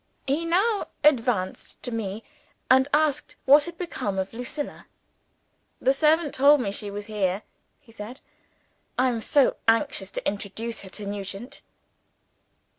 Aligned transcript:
He 0.25 0.45
now 0.45 0.87
advanced 1.03 1.83
to 1.83 1.91
me, 1.91 2.23
and 2.71 2.87
asked 2.91 3.35
what 3.45 3.65
had 3.65 3.77
become 3.77 4.17
of 4.17 4.33
Lucilla. 4.33 4.87
"The 5.79 5.93
servant 5.93 6.33
told 6.33 6.59
me 6.59 6.71
she 6.71 6.89
was 6.89 7.05
here," 7.05 7.43
he 7.79 7.91
said. 7.91 8.19
"I 8.97 9.09
am 9.09 9.21
so 9.21 9.57
anxious 9.67 10.09
to 10.13 10.27
introduce 10.27 10.81
her 10.81 10.89
to 10.89 11.05
Nugent." 11.05 11.61